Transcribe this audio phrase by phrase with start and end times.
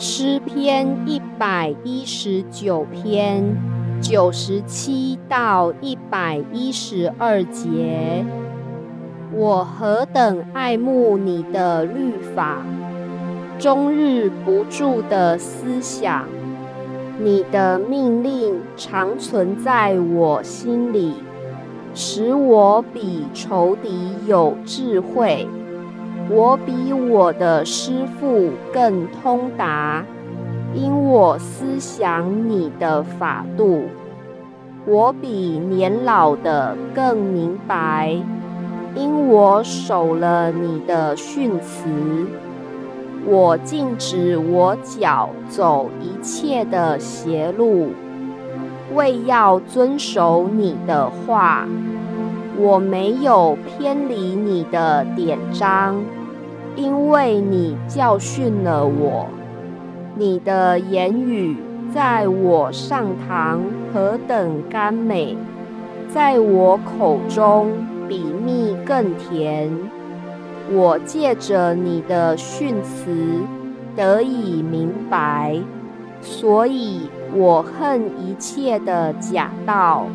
[0.00, 3.42] 诗篇一百一十九篇
[4.00, 8.24] 九十七到一百一十二节，
[9.32, 12.62] 我何等爱慕你的律法，
[13.58, 16.28] 终日不住的思想，
[17.18, 21.14] 你的命令常存在我心里，
[21.92, 25.48] 使我比仇敌有智慧。
[26.30, 30.04] 我比我的师傅更通达，
[30.74, 33.84] 因我思想你的法度；
[34.86, 38.14] 我比年老的更明白，
[38.94, 41.88] 因我守了你的训词。
[43.24, 47.88] 我禁止我脚走一切的邪路，
[48.94, 51.66] 为要遵守你的话。
[52.60, 55.94] 我没有偏离你的典章。
[56.78, 59.26] 因为你教训了我，
[60.14, 61.56] 你的言语
[61.92, 63.60] 在我上堂
[63.92, 65.36] 何等甘美，
[66.08, 67.72] 在我口中
[68.08, 69.76] 比蜜更甜。
[70.70, 73.10] 我借着你的训词
[73.96, 75.58] 得以明白，
[76.20, 80.06] 所以我恨一切的假道。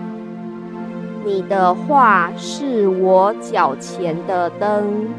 [1.25, 5.09] 你的话是我脚前的灯。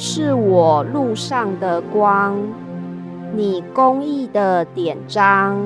[0.00, 2.36] 是我路上的光，
[3.34, 5.58] 你公义的典章，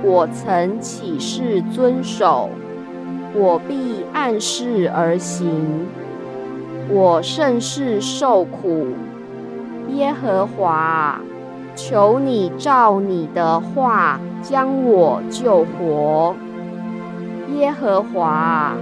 [0.00, 2.50] 我曾起誓遵守，
[3.34, 5.88] 我必按事而行。
[6.88, 8.86] 我甚是受苦，
[9.88, 11.20] 耶和华，
[11.74, 16.32] 求你照你的话将我救活，
[17.56, 18.74] 耶和华。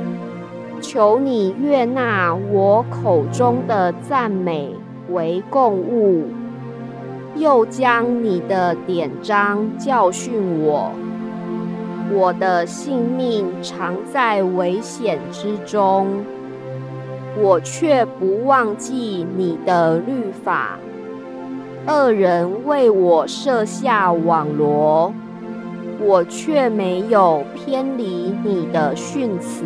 [0.80, 4.74] 求你悦纳我口中的赞美
[5.10, 6.28] 为供物，
[7.34, 10.90] 又将你的典章教训我。
[12.12, 16.06] 我的性命常在危险之中，
[17.36, 20.78] 我却不忘记你的律法。
[21.88, 25.12] 恶人为我设下网罗，
[26.00, 29.64] 我却没有偏离你的训词。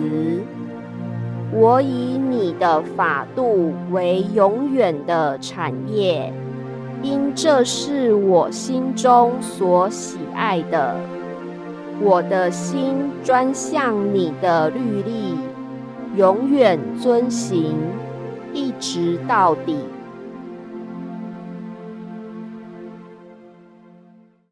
[1.52, 6.32] 我以你的法度为永远的产业，
[7.02, 10.94] 因这是我心中所喜爱的。
[12.00, 15.34] 我的心专向你的律例，
[16.16, 17.74] 永远遵行，
[18.54, 19.76] 一直到底。